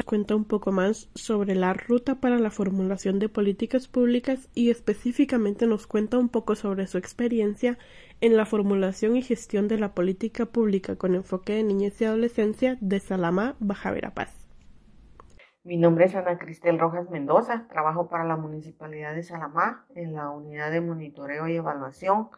Cuenta 0.00 0.34
un 0.34 0.46
poco 0.46 0.72
más 0.72 1.10
sobre 1.14 1.54
la 1.54 1.74
ruta 1.74 2.14
para 2.14 2.38
la 2.38 2.50
formulación 2.50 3.18
de 3.18 3.28
políticas 3.28 3.88
públicas 3.88 4.48
y 4.54 4.70
específicamente 4.70 5.66
nos 5.66 5.86
cuenta 5.86 6.18
un 6.18 6.30
poco 6.30 6.54
sobre 6.54 6.86
su 6.86 6.96
experiencia 6.96 7.78
en 8.22 8.36
la 8.38 8.46
formulación 8.46 9.16
y 9.16 9.22
gestión 9.22 9.68
de 9.68 9.78
la 9.78 9.92
política 9.92 10.46
pública 10.46 10.96
con 10.96 11.14
enfoque 11.14 11.52
de 11.54 11.64
niñez 11.64 12.00
y 12.00 12.06
adolescencia 12.06 12.78
de 12.80 13.00
Salamá, 13.00 13.56
Baja 13.60 13.90
Verapaz. 13.90 14.48
Mi 15.62 15.76
nombre 15.76 16.06
es 16.06 16.14
Ana 16.14 16.38
Cristel 16.38 16.78
Rojas 16.78 17.10
Mendoza, 17.10 17.66
trabajo 17.68 18.08
para 18.08 18.24
la 18.24 18.36
Municipalidad 18.36 19.14
de 19.14 19.22
Salamá 19.22 19.84
en 19.94 20.14
la 20.14 20.30
unidad 20.30 20.70
de 20.70 20.80
monitoreo 20.80 21.48
y 21.48 21.56
evaluación. 21.56 22.30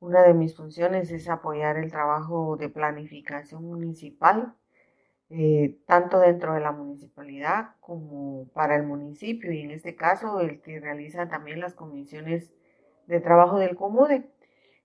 Una 0.00 0.22
de 0.22 0.34
mis 0.34 0.56
funciones 0.56 1.12
es 1.12 1.28
apoyar 1.28 1.76
el 1.76 1.92
trabajo 1.92 2.56
de 2.56 2.68
planificación 2.68 3.64
municipal 3.64 4.56
eh, 5.34 5.78
tanto 5.86 6.20
dentro 6.20 6.52
de 6.52 6.60
la 6.60 6.72
municipalidad 6.72 7.70
como 7.80 8.48
para 8.52 8.76
el 8.76 8.82
municipio 8.82 9.50
y 9.50 9.60
en 9.60 9.70
este 9.70 9.96
caso 9.96 10.40
el 10.40 10.60
que 10.60 10.78
realiza 10.78 11.26
también 11.26 11.58
las 11.58 11.72
comisiones 11.72 12.52
de 13.06 13.18
trabajo 13.18 13.58
del 13.58 13.74
COMUDE. 13.74 14.30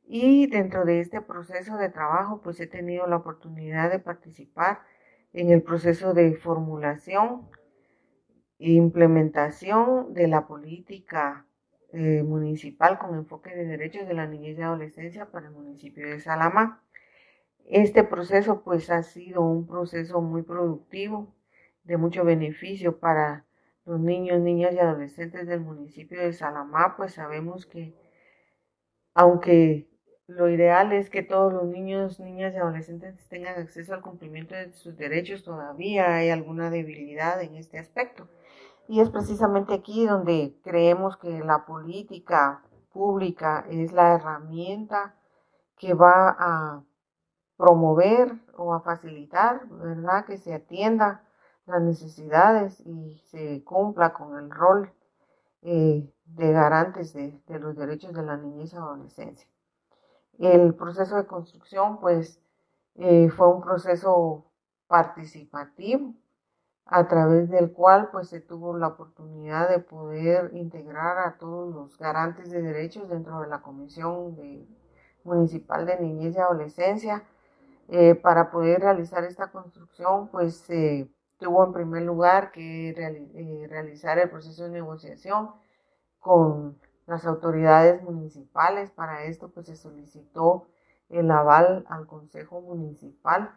Y 0.06 0.48
dentro 0.48 0.86
de 0.86 1.02
este 1.02 1.20
proceso 1.20 1.76
de 1.76 1.90
trabajo 1.90 2.40
pues 2.42 2.62
he 2.62 2.68
tenido 2.68 3.08
la 3.08 3.18
oportunidad 3.18 3.92
de 3.92 4.00
participar 4.00 4.80
en 5.34 5.52
el 5.52 5.64
proceso 5.64 6.14
de 6.14 6.34
formulación 6.36 7.50
e 8.58 8.72
implementación 8.72 10.14
de 10.14 10.30
la 10.30 10.48
política 10.48 11.46
eh, 11.92 12.24
municipal 12.24 13.00
con 13.00 13.16
enfoque 13.16 13.54
de 13.54 13.66
derechos 13.66 14.08
de 14.08 14.14
la 14.14 14.28
niñez 14.28 14.58
y 14.58 14.62
adolescencia 14.62 15.30
para 15.30 15.48
el 15.48 15.54
municipio 15.54 16.08
de 16.08 16.22
Salamá. 16.22 16.82
Este 17.68 18.06
proceso 18.06 18.64
pues 18.64 18.90
ha 18.90 19.04
sido 19.04 19.42
un 19.42 19.68
proceso 19.68 20.22
muy 20.22 20.42
productivo, 20.42 21.36
de 21.84 21.98
mucho 21.98 22.24
beneficio 22.24 23.00
para 23.00 23.46
los 23.86 24.00
niños, 24.00 24.40
niñas 24.42 24.74
y 24.74 24.80
adolescentes 24.80 25.48
del 25.48 25.62
municipio 25.62 26.20
de 26.20 26.34
Salamá, 26.34 26.96
pues 26.98 27.14
sabemos 27.14 27.66
que 27.66 27.94
aunque 29.14 29.90
lo 30.28 30.50
ideal 30.50 30.94
es 30.94 31.10
que 31.10 31.24
todos 31.24 31.52
los 31.52 31.66
niños, 31.66 32.20
niñas 32.20 32.54
y 32.54 32.58
adolescentes 32.58 33.16
tengan 33.30 33.60
acceso 33.60 33.94
al 33.94 34.02
cumplimiento 34.02 34.56
de 34.56 34.72
sus 34.72 34.98
derechos, 34.98 35.44
todavía 35.44 36.16
hay 36.16 36.30
alguna 36.30 36.70
debilidad 36.70 37.42
en 37.42 37.56
este 37.56 37.80
aspecto. 37.80 38.30
Y 38.88 39.02
es 39.02 39.10
precisamente 39.10 39.74
aquí 39.74 40.06
donde 40.06 40.54
creemos 40.64 41.18
que 41.18 41.40
la 41.40 41.66
política 41.66 42.64
pública 42.92 43.66
es 43.70 43.92
la 43.92 44.16
herramienta 44.16 45.16
que 45.78 45.94
va 45.94 46.36
a 46.40 46.84
promover 47.58 48.34
o 48.56 48.74
a 48.74 48.82
facilitar, 48.82 49.68
¿verdad? 49.68 50.26
Que 50.26 50.38
se 50.38 50.54
atienda 50.54 51.24
las 51.66 51.82
necesidades 51.82 52.80
y 52.86 53.18
se 53.30 53.64
cumpla 53.64 54.14
con 54.14 54.38
el 54.38 54.50
rol 54.50 54.92
eh, 55.64 56.10
de 56.26 56.52
garantes 56.52 57.14
de, 57.14 57.42
los 57.60 57.76
derechos 57.76 58.14
de 58.14 58.24
la 58.24 58.38
niñez 58.38 58.74
y 58.74 58.78
adolescencia. 58.78 59.48
El 60.40 60.76
proceso 60.76 61.16
de 61.18 61.26
construcción, 61.26 62.00
pues, 62.00 62.40
eh, 62.96 63.30
fue 63.30 63.48
un 63.48 63.62
proceso 63.62 64.46
participativo 64.88 66.14
a 66.86 67.08
través 67.08 67.50
del 67.50 67.74
cual, 67.74 68.10
pues, 68.12 68.30
se 68.30 68.40
tuvo 68.40 68.78
la 68.78 68.88
oportunidad 68.90 69.70
de 69.70 69.80
poder 69.80 70.52
integrar 70.54 71.18
a 71.18 71.38
todos 71.38 71.74
los 71.74 71.98
garantes 71.98 72.52
de 72.52 72.62
derechos 72.62 73.10
dentro 73.10 73.42
de 73.42 73.48
la 73.48 73.62
Comisión 73.62 74.38
Municipal 75.24 75.86
de 75.86 76.00
Niñez 76.00 76.36
y 76.36 76.40
Adolescencia, 76.40 77.24
eh, 77.90 78.16
para 78.16 78.52
poder 78.52 78.82
realizar 78.82 79.24
esta 79.24 79.52
construcción, 79.52 80.28
pues 80.30 80.68
tuvo 81.38 81.66
en 81.66 81.74
primer 81.74 82.04
lugar 82.04 82.52
que 82.52 82.90
eh, 82.90 83.68
realizar 83.70 84.18
el 84.20 84.30
proceso 84.30 84.64
de 84.64 84.70
negociación 84.70 85.52
con 86.20 86.80
las 87.06 87.26
autoridades 87.26 88.02
municipales. 88.04 88.92
Para 88.92 89.24
esto, 89.26 89.50
pues 89.50 89.68
se 89.68 89.76
solicitó 89.76 90.68
el 91.10 91.30
aval 91.32 91.86
al 91.90 92.08
Consejo 92.08 92.62
Municipal. 92.62 93.52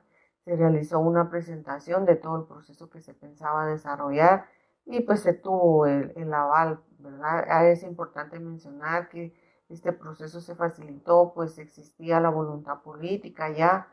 Se 0.44 0.56
realizó 0.56 1.00
una 1.00 1.30
presentación 1.30 2.04
de 2.04 2.16
todo 2.16 2.37
el 2.37 2.44
proceso 2.44 2.88
que 2.90 3.00
se 3.00 3.14
pensaba 3.14 3.66
desarrollar 3.66 4.46
y 4.87 5.00
pues 5.00 5.20
se 5.20 5.34
tuvo 5.34 5.87
el, 5.87 6.12
el 6.16 6.32
aval, 6.32 6.80
¿verdad? 6.99 7.44
Ah, 7.49 7.66
es 7.66 7.82
importante 7.82 8.38
mencionar 8.38 9.08
que 9.08 9.34
este 9.68 9.92
proceso 9.92 10.40
se 10.40 10.54
facilitó, 10.54 11.32
pues 11.34 11.58
existía 11.58 12.20
la 12.20 12.30
voluntad 12.30 12.82
política 12.82 13.50
ya 13.50 13.88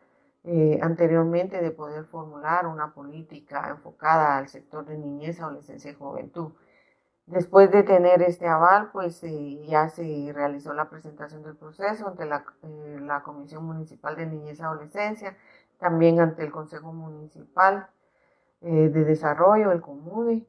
eh, 0.49 0.79
anteriormente 0.81 1.61
de 1.61 1.71
poder 1.71 2.05
formular 2.05 2.67
una 2.67 2.93
política 2.93 3.67
enfocada 3.69 4.37
al 4.37 4.47
sector 4.47 4.85
de 4.85 4.97
niñez, 4.97 5.41
adolescencia 5.41 5.91
y 5.91 5.93
juventud. 5.93 6.53
Después 7.25 7.69
de 7.69 7.83
tener 7.83 8.21
este 8.21 8.47
aval, 8.47 8.89
pues 8.93 9.21
eh, 9.25 9.65
ya 9.67 9.89
se 9.89 10.31
realizó 10.33 10.73
la 10.73 10.89
presentación 10.89 11.43
del 11.43 11.57
proceso 11.57 12.07
ante 12.07 12.25
la, 12.25 12.45
eh, 12.63 12.97
la, 13.01 13.23
Comisión 13.23 13.65
Municipal 13.65 14.15
de 14.15 14.25
Niñez 14.25 14.59
y 14.59 14.63
Adolescencia, 14.63 15.35
también 15.79 16.21
ante 16.21 16.43
el 16.43 16.51
Consejo 16.53 16.93
Municipal 16.93 17.89
de 18.61 18.89
Desarrollo, 18.89 19.71
el 19.73 19.81
COMUDE, 19.81 20.47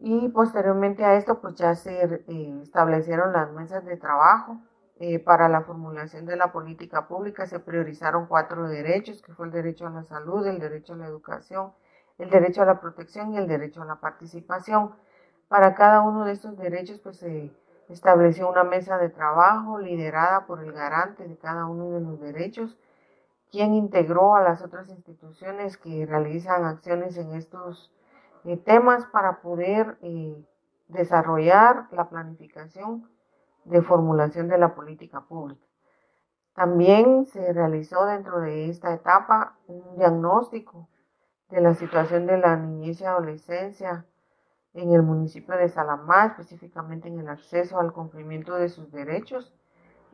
y 0.00 0.28
posteriormente 0.30 1.04
a 1.04 1.16
esto, 1.16 1.40
pues 1.42 1.56
ya 1.56 1.74
se 1.74 2.24
establecieron 2.62 3.34
las 3.34 3.52
mesas 3.52 3.84
de 3.84 3.98
trabajo 3.98 4.58
eh, 5.02 5.18
para 5.18 5.48
la 5.48 5.62
formulación 5.62 6.26
de 6.26 6.36
la 6.36 6.52
política 6.52 7.08
pública 7.08 7.46
se 7.46 7.58
priorizaron 7.58 8.26
cuatro 8.26 8.68
derechos, 8.68 9.22
que 9.22 9.32
fue 9.32 9.46
el 9.46 9.52
derecho 9.52 9.86
a 9.86 9.90
la 9.90 10.04
salud, 10.04 10.46
el 10.46 10.58
derecho 10.58 10.92
a 10.92 10.96
la 10.96 11.06
educación, 11.06 11.72
el 12.18 12.28
derecho 12.28 12.60
a 12.60 12.66
la 12.66 12.80
protección 12.80 13.32
y 13.32 13.38
el 13.38 13.48
derecho 13.48 13.80
a 13.80 13.86
la 13.86 13.96
participación. 13.96 14.90
Para 15.48 15.74
cada 15.74 16.02
uno 16.02 16.26
de 16.26 16.32
estos 16.32 16.54
derechos, 16.58 17.00
pues 17.00 17.16
se 17.16 17.50
estableció 17.88 18.50
una 18.50 18.62
mesa 18.62 18.98
de 18.98 19.08
trabajo 19.08 19.78
liderada 19.78 20.44
por 20.44 20.62
el 20.62 20.72
garante 20.72 21.26
de 21.26 21.38
cada 21.38 21.64
uno 21.64 21.92
de 21.92 22.02
los 22.02 22.20
derechos, 22.20 22.76
quien 23.50 23.72
integró 23.72 24.34
a 24.34 24.42
las 24.42 24.60
otras 24.60 24.90
instituciones 24.90 25.78
que 25.78 26.04
realizan 26.04 26.66
acciones 26.66 27.16
en 27.16 27.32
estos 27.32 27.90
eh, 28.44 28.58
temas 28.58 29.06
para 29.06 29.40
poder 29.40 29.96
eh, 30.02 30.44
desarrollar 30.88 31.86
la 31.90 32.10
planificación 32.10 33.08
de 33.64 33.82
formulación 33.82 34.48
de 34.48 34.58
la 34.58 34.74
política 34.74 35.20
pública. 35.22 35.64
También 36.54 37.26
se 37.26 37.52
realizó 37.52 38.04
dentro 38.06 38.40
de 38.40 38.68
esta 38.68 38.92
etapa 38.92 39.56
un 39.66 39.96
diagnóstico 39.96 40.88
de 41.48 41.60
la 41.60 41.74
situación 41.74 42.26
de 42.26 42.38
la 42.38 42.56
niñez 42.56 43.00
y 43.00 43.04
adolescencia 43.04 44.04
en 44.74 44.92
el 44.92 45.02
municipio 45.02 45.56
de 45.56 45.68
Salamá, 45.68 46.26
específicamente 46.26 47.08
en 47.08 47.18
el 47.18 47.28
acceso 47.28 47.78
al 47.78 47.92
cumplimiento 47.92 48.54
de 48.54 48.68
sus 48.68 48.90
derechos, 48.92 49.52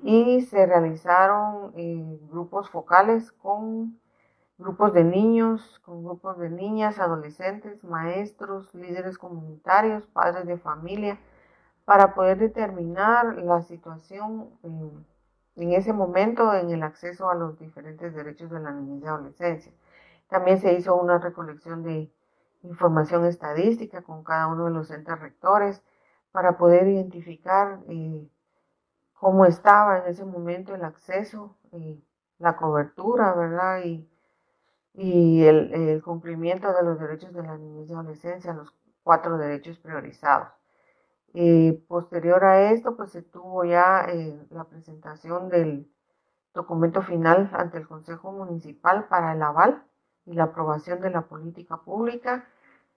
y 0.03 0.43
se 0.43 0.67
realizaron 0.67 1.73
eh, 1.77 2.19
grupos 2.31 2.71
focales 2.71 3.33
con 3.33 3.99
grupos 4.59 4.95
de 4.95 5.05
niños, 5.05 5.81
con 5.85 6.05
grupos 6.05 6.39
de 6.39 6.49
niñas, 6.49 6.99
adolescentes, 6.99 7.83
maestros, 7.85 8.75
líderes 8.75 9.19
comunitarios, 9.19 10.07
padres 10.07 10.47
de 10.47 10.57
familia, 10.57 11.19
para 11.87 12.15
poder 12.15 12.39
determinar 12.39 13.37
la 13.39 13.63
situación 13.63 14.51
en, 15.55 15.73
ese 15.73 15.93
momento 15.95 16.53
en 16.53 16.71
el 16.71 16.83
acceso 16.83 17.31
a 17.31 17.35
los 17.35 17.59
diferentes 17.59 18.13
derechos 18.15 18.51
de 18.51 18.61
la 18.61 18.73
niñez 18.73 19.05
y 19.05 19.07
adolescencia. 19.07 19.73
También 20.29 20.59
se 20.59 20.75
hizo 20.75 20.97
una 20.97 21.19
recolección 21.19 21.85
de 21.85 22.13
información 22.65 23.25
estadística 23.25 24.03
con 24.03 24.25
cada 24.25 24.49
uno 24.49 24.65
de 24.65 24.73
los 24.73 24.91
entes 24.91 25.19
rectores 25.19 25.83
para 26.33 26.59
poder 26.59 26.89
identificar 26.89 27.79
eh, 27.89 28.29
cómo 29.15 29.47
estaba 29.47 29.99
en 30.01 30.09
ese 30.09 30.25
momento 30.25 30.75
el 30.75 30.85
acceso, 30.85 31.57
y 31.73 32.05
la 32.39 32.57
cobertura, 32.57 33.33
¿verdad? 33.35 33.83
Y, 33.85 34.09
el, 34.95 36.03
cumplimiento 36.03 36.73
de 36.73 36.83
los 36.83 36.99
derechos 36.99 37.33
de 37.33 37.43
la 37.43 37.57
niñez 37.57 37.91
y 37.91 37.93
adolescencia, 37.93 38.53
los 38.53 38.75
cuatro 39.03 39.37
derechos 39.39 39.79
priorizados. 39.79 40.49
Eh, 41.39 41.85
posterior 41.87 42.43
a 42.45 42.71
esto, 42.71 42.97
pues 42.97 43.11
se 43.11 43.21
tuvo 43.21 43.63
ya 43.67 44.07
eh, 44.09 44.47
la 44.49 44.65
presentación 44.65 45.51
del 45.51 45.87
documento 46.55 47.03
final 47.03 47.51
ante 47.53 47.77
el 47.77 47.87
Consejo 47.87 48.33
Municipal 48.33 49.07
para 49.09 49.35
el 49.35 49.43
aval 49.43 49.85
y 50.25 50.33
la 50.33 50.45
aprobación 50.45 51.03
de 51.03 51.11
la 51.11 51.29
política 51.29 51.77
pública. 51.83 52.49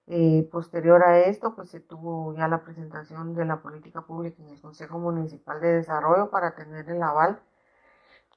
Eh, 0.08 0.48
posterior 0.54 1.04
a 1.04 1.20
esto, 1.20 1.54
pues 1.54 1.70
se 1.70 1.82
tuvo 1.82 2.34
ya 2.34 2.48
la 2.48 2.64
presentación 2.64 3.36
de 3.36 3.44
la 3.44 3.62
política 3.62 4.04
pública 4.04 4.42
en 4.42 4.52
el 4.52 4.62
Consejo 4.62 5.00
Municipal 5.00 5.60
de 5.60 5.74
Desarrollo 5.74 6.30
para 6.30 6.56
tener 6.56 6.90
el 6.90 7.04
aval. 7.04 7.42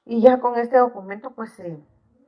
Y 0.03 0.21
ya 0.21 0.41
con 0.41 0.57
este 0.59 0.79
documento, 0.79 1.31
pues 1.31 1.53
se 1.53 1.81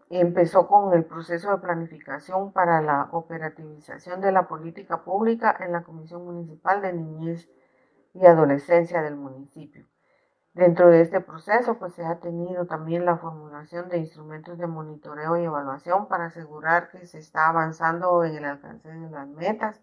empezó 0.10 0.66
con 0.68 0.94
el 0.94 1.04
proceso 1.04 1.52
de 1.52 1.58
planificación 1.58 2.54
para 2.54 2.82
la 2.82 3.10
operativización 3.12 4.22
de 4.22 4.32
la 4.32 4.48
política 4.48 5.04
pública 5.04 5.58
en 5.60 5.74
la 5.74 5.84
Comisión 5.84 6.24
Municipal 6.24 6.82
de 6.82 6.94
Niñez 6.94 7.50
y 8.16 8.26
adolescencia 8.26 9.02
del 9.02 9.18
municipio. 9.18 9.86
Dentro 10.54 10.88
de 10.88 11.02
este 11.02 11.20
proceso, 11.20 11.78
pues 11.78 11.94
se 11.94 12.06
ha 12.06 12.20
tenido 12.22 12.66
también 12.66 13.04
la 13.04 13.18
formulación 13.18 13.90
de 13.90 13.98
instrumentos 13.98 14.58
de 14.58 14.68
monitoreo 14.68 15.38
y 15.38 15.44
evaluación 15.44 16.08
para 16.08 16.28
asegurar 16.28 16.90
que 16.90 17.06
se 17.06 17.20
está 17.20 17.50
avanzando 17.50 18.24
en 18.24 18.36
el 18.38 18.46
alcance 18.46 18.88
de 18.88 19.10
las 19.10 19.28
metas. 19.28 19.82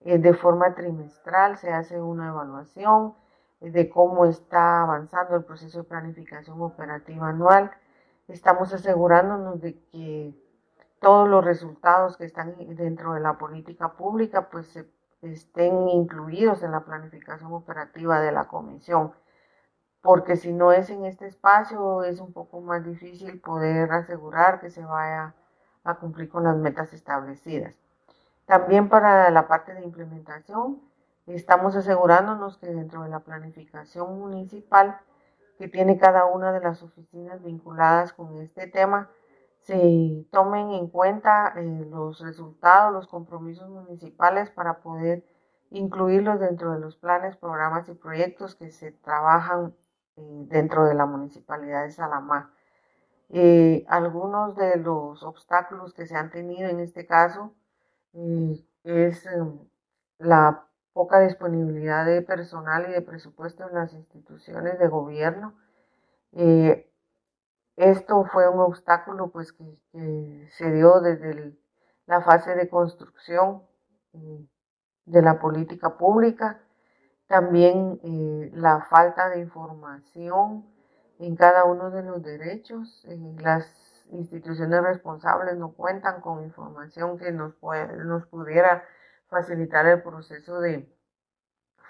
Eh, 0.00 0.18
de 0.18 0.32
forma 0.32 0.74
trimestral 0.74 1.58
se 1.58 1.70
hace 1.70 2.00
una 2.00 2.28
evaluación 2.28 3.14
eh, 3.60 3.70
de 3.70 3.90
cómo 3.90 4.24
está 4.24 4.80
avanzando 4.80 5.36
el 5.36 5.44
proceso 5.44 5.78
de 5.82 5.84
planificación 5.84 6.62
operativa 6.62 7.28
anual. 7.28 7.70
Estamos 8.26 8.72
asegurándonos 8.72 9.60
de 9.60 9.78
que 9.92 10.34
todos 10.98 11.28
los 11.28 11.44
resultados 11.44 12.16
que 12.16 12.24
están 12.24 12.54
dentro 12.74 13.12
de 13.12 13.20
la 13.20 13.36
política 13.36 13.92
pública 13.92 14.48
pues 14.48 14.66
se 14.68 14.88
estén 15.22 15.88
incluidos 15.88 16.62
en 16.62 16.72
la 16.72 16.80
planificación 16.80 17.52
operativa 17.52 18.20
de 18.20 18.32
la 18.32 18.48
comisión, 18.48 19.12
porque 20.02 20.36
si 20.36 20.52
no 20.52 20.72
es 20.72 20.90
en 20.90 21.04
este 21.04 21.26
espacio 21.26 22.04
es 22.04 22.20
un 22.20 22.32
poco 22.32 22.60
más 22.60 22.84
difícil 22.84 23.40
poder 23.40 23.92
asegurar 23.92 24.60
que 24.60 24.70
se 24.70 24.84
vaya 24.84 25.34
a 25.84 25.94
cumplir 25.96 26.28
con 26.28 26.44
las 26.44 26.56
metas 26.56 26.92
establecidas. 26.92 27.74
También 28.46 28.88
para 28.88 29.30
la 29.30 29.46
parte 29.46 29.74
de 29.74 29.82
implementación, 29.82 30.80
estamos 31.26 31.76
asegurándonos 31.76 32.58
que 32.58 32.66
dentro 32.66 33.02
de 33.02 33.10
la 33.10 33.20
planificación 33.20 34.18
municipal 34.18 34.98
que 35.58 35.68
tiene 35.68 35.98
cada 35.98 36.24
una 36.24 36.52
de 36.52 36.60
las 36.60 36.82
oficinas 36.82 37.42
vinculadas 37.42 38.14
con 38.14 38.40
este 38.40 38.66
tema, 38.66 39.10
se 39.62 40.26
tomen 40.30 40.70
en 40.72 40.88
cuenta 40.88 41.52
eh, 41.56 41.86
los 41.90 42.20
resultados, 42.20 42.92
los 42.92 43.06
compromisos 43.06 43.68
municipales 43.68 44.50
para 44.50 44.80
poder 44.80 45.24
incluirlos 45.70 46.40
dentro 46.40 46.72
de 46.72 46.80
los 46.80 46.96
planes, 46.96 47.36
programas 47.36 47.88
y 47.88 47.94
proyectos 47.94 48.54
que 48.54 48.70
se 48.70 48.92
trabajan 48.92 49.74
eh, 50.16 50.22
dentro 50.48 50.86
de 50.86 50.94
la 50.94 51.06
municipalidad 51.06 51.84
de 51.84 51.92
Salamá. 51.92 52.52
Eh, 53.28 53.84
algunos 53.88 54.56
de 54.56 54.76
los 54.76 55.22
obstáculos 55.22 55.94
que 55.94 56.06
se 56.06 56.16
han 56.16 56.30
tenido 56.30 56.68
en 56.68 56.80
este 56.80 57.06
caso 57.06 57.54
es 58.82 59.28
la 60.18 60.66
poca 60.92 61.20
disponibilidad 61.20 62.04
de 62.04 62.22
personal 62.22 62.86
y 62.88 62.92
de 62.92 63.02
presupuesto 63.02 63.68
en 63.68 63.74
las 63.74 63.92
instituciones 63.94 64.80
de 64.80 64.88
gobierno. 64.88 65.54
Esto 67.76 68.24
fue 68.24 68.48
un 68.48 68.60
obstáculo 68.60 69.30
pues 69.30 69.52
que, 69.52 70.48
se 70.52 70.70
dio 70.70 71.00
desde 71.00 71.56
la 72.06 72.20
fase 72.22 72.54
de 72.54 72.68
construcción 72.68 73.62
eh, 74.12 74.46
de 75.06 75.22
la 75.22 75.38
política 75.38 75.96
pública, 75.96 76.60
también 77.26 78.00
eh, 78.02 78.50
la 78.54 78.80
falta 78.82 79.28
de 79.30 79.40
información 79.40 80.66
en 81.18 81.36
cada 81.36 81.64
uno 81.64 81.90
de 81.90 82.02
los 82.02 82.22
derechos. 82.22 83.04
Eh, 83.08 83.36
las 83.38 83.64
instituciones 84.10 84.82
responsables 84.82 85.56
no 85.56 85.72
cuentan 85.72 86.20
con 86.20 86.42
información 86.42 87.18
que 87.18 87.30
nos, 87.30 87.54
nos 88.04 88.26
pudiera 88.26 88.84
facilitar 89.28 89.86
el 89.86 90.02
proceso 90.02 90.60
de 90.60 90.92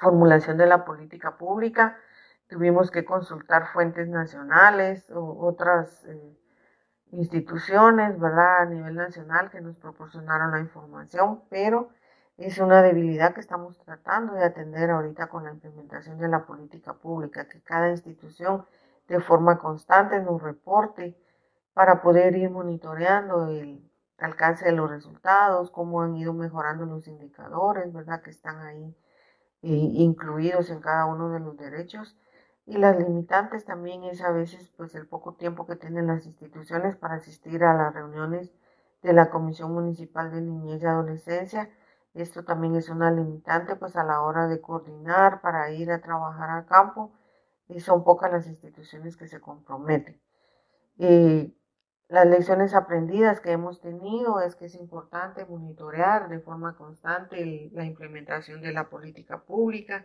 formulación 0.00 0.56
de 0.58 0.66
la 0.66 0.84
política 0.84 1.36
pública 1.36 1.96
tuvimos 2.50 2.90
que 2.90 3.04
consultar 3.04 3.68
fuentes 3.68 4.08
nacionales 4.08 5.08
o 5.10 5.46
otras 5.46 6.04
eh, 6.06 6.36
instituciones, 7.12 8.18
¿verdad? 8.18 8.62
A 8.62 8.66
nivel 8.66 8.96
nacional 8.96 9.50
que 9.50 9.60
nos 9.60 9.76
proporcionaron 9.76 10.50
la 10.50 10.58
información, 10.58 11.42
pero 11.48 11.90
es 12.36 12.58
una 12.58 12.82
debilidad 12.82 13.34
que 13.34 13.40
estamos 13.40 13.78
tratando 13.78 14.34
de 14.34 14.44
atender 14.44 14.90
ahorita 14.90 15.28
con 15.28 15.44
la 15.44 15.52
implementación 15.52 16.18
de 16.18 16.28
la 16.28 16.44
política 16.44 16.94
pública, 16.94 17.48
que 17.48 17.62
cada 17.62 17.90
institución 17.90 18.66
de 19.06 19.20
forma 19.20 19.58
constante 19.58 20.20
nos 20.20 20.42
reporte 20.42 21.16
para 21.72 22.02
poder 22.02 22.36
ir 22.36 22.50
monitoreando 22.50 23.46
el 23.46 23.88
alcance 24.18 24.64
de 24.64 24.72
los 24.72 24.90
resultados, 24.90 25.70
cómo 25.70 26.02
han 26.02 26.16
ido 26.16 26.32
mejorando 26.32 26.84
los 26.84 27.06
indicadores, 27.06 27.92
¿verdad? 27.92 28.22
Que 28.22 28.30
están 28.30 28.58
ahí 28.60 28.96
eh, 29.62 29.68
incluidos 29.68 30.70
en 30.70 30.80
cada 30.80 31.06
uno 31.06 31.30
de 31.30 31.40
los 31.40 31.56
derechos 31.56 32.16
y 32.66 32.78
las 32.78 32.98
limitantes 32.98 33.64
también 33.64 34.04
es 34.04 34.22
a 34.22 34.30
veces 34.30 34.72
pues 34.76 34.94
el 34.94 35.06
poco 35.06 35.34
tiempo 35.34 35.66
que 35.66 35.76
tienen 35.76 36.06
las 36.06 36.26
instituciones 36.26 36.96
para 36.96 37.14
asistir 37.14 37.64
a 37.64 37.74
las 37.74 37.94
reuniones 37.94 38.52
de 39.02 39.12
la 39.12 39.30
Comisión 39.30 39.72
Municipal 39.72 40.30
de 40.30 40.40
Niñez 40.40 40.82
y 40.82 40.86
Adolescencia. 40.86 41.70
Esto 42.14 42.44
también 42.44 42.76
es 42.76 42.88
una 42.88 43.10
limitante 43.10 43.76
pues 43.76 43.96
a 43.96 44.04
la 44.04 44.22
hora 44.22 44.46
de 44.46 44.60
coordinar 44.60 45.40
para 45.40 45.70
ir 45.70 45.90
a 45.90 46.00
trabajar 46.00 46.50
al 46.50 46.66
campo 46.66 47.12
son 47.78 48.02
pocas 48.02 48.32
las 48.32 48.48
instituciones 48.48 49.16
que 49.16 49.28
se 49.28 49.40
comprometen. 49.40 50.20
las 52.08 52.26
lecciones 52.26 52.74
aprendidas 52.74 53.40
que 53.40 53.52
hemos 53.52 53.80
tenido 53.80 54.40
es 54.40 54.56
que 54.56 54.64
es 54.66 54.74
importante 54.74 55.44
monitorear 55.46 56.28
de 56.28 56.40
forma 56.40 56.76
constante 56.76 57.70
la 57.72 57.84
implementación 57.84 58.60
de 58.62 58.72
la 58.72 58.90
política 58.90 59.40
pública, 59.42 60.04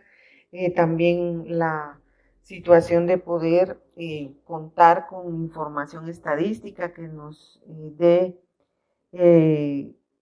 eh, 0.52 0.72
también 0.72 1.58
la 1.58 1.98
situación 2.46 3.08
de 3.08 3.18
poder 3.18 3.82
eh, 3.96 4.32
contar 4.44 5.08
con 5.08 5.34
información 5.34 6.08
estadística 6.08 6.92
que 6.92 7.08
nos 7.08 7.60
eh, 7.66 7.92
dé 7.98 8.40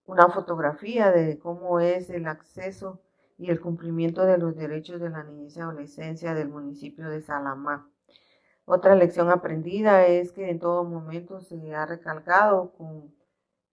una 0.06 0.30
fotografía 0.30 1.10
de 1.10 1.38
cómo 1.38 1.80
es 1.80 2.08
el 2.08 2.26
acceso 2.26 3.02
y 3.36 3.50
el 3.50 3.60
cumplimiento 3.60 4.24
de 4.24 4.38
los 4.38 4.56
derechos 4.56 5.00
de 5.00 5.10
la 5.10 5.22
niñez 5.24 5.56
y 5.56 5.60
adolescencia 5.60 6.32
del 6.32 6.48
municipio 6.48 7.10
de 7.10 7.20
Salamá. 7.20 7.90
Otra 8.64 8.94
lección 8.94 9.28
aprendida 9.30 10.06
es 10.06 10.32
que 10.32 10.48
en 10.48 10.60
todo 10.60 10.84
momento 10.84 11.42
se 11.42 11.74
ha 11.74 11.84
recalcado 11.84 12.72
con 12.78 13.12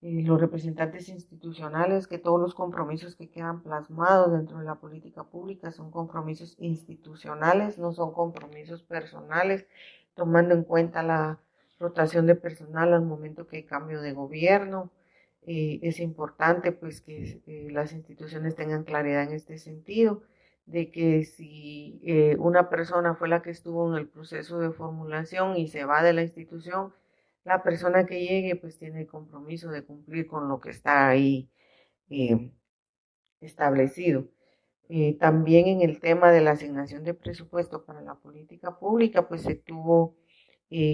eh, 0.02 0.24
los 0.24 0.40
representantes 0.40 1.10
institucionales 1.10 2.08
que 2.08 2.18
todos 2.18 2.40
los 2.40 2.56
compromisos 2.56 3.16
que 3.16 3.30
quedan 3.30 3.62
plasmados 3.62 4.32
dentro 4.32 4.60
de 4.60 4.66
la 4.66 4.76
política 4.76 5.24
pública 5.24 5.72
son 5.72 5.92
compromisos 5.92 6.56
institucionales, 6.60 7.78
no 7.78 7.94
son 7.94 8.14
compromisos 8.14 8.84
personales, 8.84 9.66
tomando 10.16 10.54
en 10.56 10.64
cuenta 10.64 11.04
la 11.04 11.40
rotación 11.80 12.28
de 12.28 12.36
personal 12.36 12.94
al 12.94 13.04
momento 13.04 13.48
que 13.48 13.58
hay 13.58 13.64
cambio 13.64 14.02
de 14.02 14.14
gobierno. 14.14 14.92
Eh, 15.44 15.80
es 15.82 16.00
importante 16.00 16.72
pues 16.72 17.02
que 17.02 17.42
eh, 17.48 17.70
las 17.72 17.94
instituciones 17.94 18.56
tengan 18.56 18.84
claridad 18.84 19.24
en 19.24 19.34
este 19.34 19.58
sentido 19.58 20.22
de 20.68 20.92
que 20.92 21.26
si 21.26 22.00
eh, 22.04 22.36
una 22.40 22.70
persona 22.70 23.16
fue 23.16 23.28
la 23.28 23.42
que 23.42 23.50
estuvo 23.50 23.92
en 23.92 23.98
el 23.98 24.08
proceso 24.08 24.60
de 24.60 24.72
formulación 24.72 25.58
y 25.58 25.68
se 25.68 25.84
va 25.86 26.04
de 26.04 26.14
la 26.14 26.22
institución, 26.22 26.94
la 27.44 27.64
persona 27.64 28.06
que 28.06 28.22
llegue 28.22 28.56
pues 28.56 28.78
tiene 28.78 29.02
el 29.02 29.08
compromiso 29.08 29.70
de 29.72 29.84
cumplir 29.86 30.28
con 30.28 30.48
lo 30.48 30.60
que 30.60 30.72
está 30.72 31.10
ahí 31.10 31.50
eh, 32.10 32.52
establecido. 33.42 34.28
Eh, 34.90 35.18
también 35.20 35.68
en 35.68 35.82
el 35.82 36.00
tema 36.00 36.32
de 36.32 36.42
la 36.42 36.52
asignación 36.52 37.04
de 37.04 37.14
presupuesto 37.14 37.86
para 37.86 38.02
la 38.02 38.16
política 38.16 38.78
pública, 38.80 39.28
pues 39.28 39.42
se 39.44 39.56
tuvo 39.56 40.18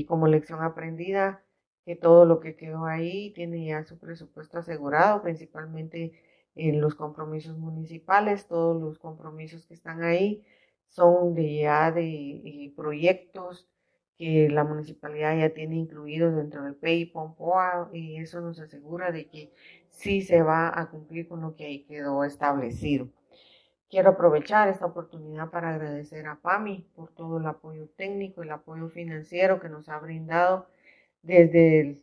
como 0.07 0.27
lección 0.27 0.63
aprendida 0.63 1.43
que 1.85 1.95
todo 1.95 2.25
lo 2.25 2.41
que 2.41 2.57
quedó 2.57 2.85
ahí 2.85 3.31
tiene 3.33 3.65
ya 3.65 3.85
su 3.85 3.97
presupuesto 3.97 4.57
asegurado, 4.57 5.21
principalmente 5.21 6.19
en 6.53 6.81
los 6.81 6.95
compromisos 6.95 7.57
municipales, 7.57 8.47
todos 8.47 8.81
los 8.81 8.99
compromisos 8.99 9.65
que 9.65 9.75
están 9.75 10.03
ahí 10.03 10.43
son 10.89 11.33
de 11.33 11.59
ya 11.59 11.91
de, 11.93 12.03
eh, 12.03 12.73
proyectos 12.75 13.69
que 14.17 14.49
la 14.49 14.63
municipalidad 14.63 15.37
ya 15.37 15.53
tiene 15.53 15.75
incluidos 15.75 16.35
dentro 16.35 16.63
del 16.63 16.75
PEI 16.75 17.05
Pompoa 17.07 17.89
y 17.93 18.17
eso 18.17 18.41
nos 18.41 18.59
asegura 18.59 19.11
de 19.11 19.27
que 19.27 19.53
sí 19.89 20.21
se 20.21 20.41
va 20.41 20.79
a 20.79 20.89
cumplir 20.89 21.27
con 21.27 21.41
lo 21.41 21.55
que 21.55 21.65
ahí 21.65 21.83
quedó 21.85 22.23
establecido. 22.23 23.09
Quiero 23.89 24.09
aprovechar 24.11 24.67
esta 24.67 24.85
oportunidad 24.85 25.49
para 25.49 25.69
agradecer 25.69 26.27
a 26.27 26.35
PAMI 26.41 26.89
por 26.95 27.13
todo 27.13 27.37
el 27.37 27.45
apoyo 27.45 27.87
técnico, 27.95 28.43
el 28.43 28.51
apoyo 28.51 28.89
financiero 28.89 29.61
que 29.61 29.69
nos 29.69 29.87
ha 29.87 29.99
brindado 29.99 30.67
desde 31.21 32.01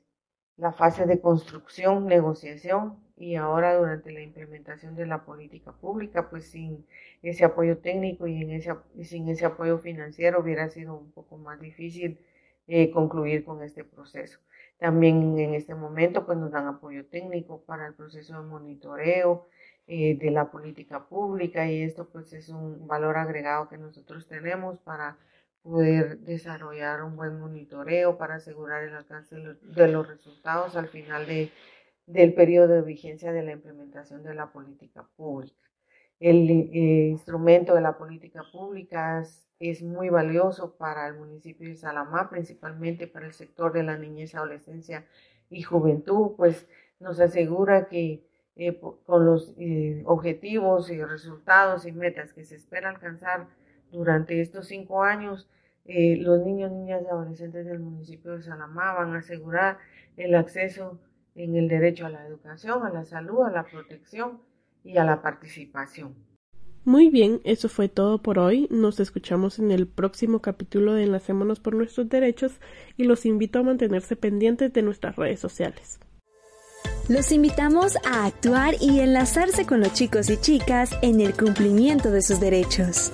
la 0.56 0.72
fase 0.72 1.04
de 1.06 1.20
construcción, 1.20 2.06
negociación 2.06 3.03
y 3.16 3.36
ahora 3.36 3.76
durante 3.76 4.10
la 4.12 4.22
implementación 4.22 4.96
de 4.96 5.06
la 5.06 5.24
política 5.24 5.72
pública, 5.72 6.28
pues 6.30 6.48
sin 6.50 6.84
ese 7.22 7.44
apoyo 7.44 7.78
técnico 7.78 8.26
y 8.26 8.42
en 8.42 8.50
ese, 8.50 8.74
sin 9.02 9.28
ese 9.28 9.46
apoyo 9.46 9.78
financiero 9.78 10.40
hubiera 10.40 10.68
sido 10.68 10.94
un 10.96 11.12
poco 11.12 11.36
más 11.38 11.60
difícil 11.60 12.18
eh, 12.66 12.90
concluir 12.90 13.44
con 13.44 13.62
este 13.62 13.84
proceso. 13.84 14.40
También 14.78 15.38
en 15.38 15.54
este 15.54 15.74
momento 15.74 16.26
pues 16.26 16.38
nos 16.38 16.50
dan 16.50 16.66
apoyo 16.66 17.06
técnico 17.06 17.62
para 17.64 17.86
el 17.86 17.94
proceso 17.94 18.40
de 18.42 18.48
monitoreo 18.48 19.46
eh, 19.86 20.16
de 20.18 20.30
la 20.30 20.50
política 20.50 21.06
pública 21.06 21.70
y 21.70 21.82
esto 21.82 22.08
pues 22.08 22.32
es 22.32 22.48
un 22.48 22.86
valor 22.88 23.16
agregado 23.16 23.68
que 23.68 23.78
nosotros 23.78 24.26
tenemos 24.26 24.78
para 24.78 25.16
poder 25.62 26.18
desarrollar 26.20 27.02
un 27.02 27.16
buen 27.16 27.38
monitoreo 27.38 28.18
para 28.18 28.36
asegurar 28.36 28.84
el 28.84 28.94
alcance 28.94 29.36
de 29.36 29.88
los 29.88 30.08
resultados 30.08 30.76
al 30.76 30.88
final 30.88 31.26
de 31.26 31.50
del 32.06 32.34
periodo 32.34 32.74
de 32.74 32.82
vigencia 32.82 33.32
de 33.32 33.42
la 33.42 33.52
implementación 33.52 34.22
de 34.22 34.34
la 34.34 34.52
política 34.52 35.06
pública. 35.16 35.56
El 36.20 36.50
eh, 36.50 37.08
instrumento 37.08 37.74
de 37.74 37.80
la 37.80 37.96
política 37.96 38.42
pública 38.52 39.20
es, 39.58 39.82
muy 39.82 40.10
valioso 40.10 40.76
para 40.76 41.06
el 41.08 41.14
municipio 41.14 41.68
de 41.68 41.76
Salamá, 41.76 42.28
principalmente 42.28 43.06
para 43.06 43.26
el 43.26 43.32
sector 43.32 43.72
de 43.72 43.82
la 43.82 43.96
niñez, 43.96 44.34
adolescencia 44.34 45.06
y 45.48 45.62
juventud, 45.62 46.32
pues 46.36 46.68
nos 47.00 47.18
asegura 47.20 47.88
que 47.88 48.26
eh, 48.56 48.78
con 49.06 49.24
los 49.24 49.54
eh, 49.58 50.02
objetivos 50.06 50.90
y 50.90 51.02
resultados 51.02 51.86
y 51.86 51.92
metas 51.92 52.32
que 52.32 52.44
se 52.44 52.56
espera 52.56 52.90
alcanzar 52.90 53.48
durante 53.90 54.40
estos 54.40 54.68
cinco 54.68 55.02
años, 55.02 55.48
los 55.86 56.40
niños, 56.40 56.72
niñas 56.72 57.02
y 57.04 57.08
adolescentes 57.08 57.66
del 57.66 57.78
municipio 57.78 58.32
de 58.32 58.42
Salamá 58.42 58.94
van 58.94 59.14
a 59.14 59.18
asegurar 59.18 59.78
el 60.16 60.34
acceso 60.34 60.98
en 61.34 61.56
el 61.56 61.68
derecho 61.68 62.06
a 62.06 62.10
la 62.10 62.26
educación, 62.26 62.84
a 62.84 62.90
la 62.90 63.04
salud, 63.04 63.42
a 63.44 63.50
la 63.50 63.64
protección 63.64 64.40
y 64.82 64.98
a 64.98 65.04
la 65.04 65.22
participación. 65.22 66.14
Muy 66.84 67.08
bien, 67.08 67.40
eso 67.44 67.70
fue 67.70 67.88
todo 67.88 68.18
por 68.18 68.38
hoy. 68.38 68.68
Nos 68.70 69.00
escuchamos 69.00 69.58
en 69.58 69.70
el 69.70 69.86
próximo 69.86 70.40
capítulo 70.40 70.92
de 70.92 71.04
Enlacémonos 71.04 71.58
por 71.58 71.74
nuestros 71.74 72.10
derechos 72.10 72.60
y 72.98 73.04
los 73.04 73.24
invito 73.24 73.58
a 73.58 73.62
mantenerse 73.62 74.16
pendientes 74.16 74.72
de 74.72 74.82
nuestras 74.82 75.16
redes 75.16 75.40
sociales. 75.40 75.98
Los 77.08 77.32
invitamos 77.32 77.96
a 78.04 78.26
actuar 78.26 78.74
y 78.80 79.00
enlazarse 79.00 79.64
con 79.66 79.80
los 79.80 79.94
chicos 79.94 80.28
y 80.28 80.36
chicas 80.36 80.90
en 81.02 81.20
el 81.20 81.34
cumplimiento 81.34 82.10
de 82.10 82.20
sus 82.20 82.38
derechos. 82.38 83.12